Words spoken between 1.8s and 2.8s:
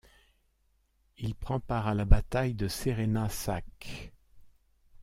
à la bataille de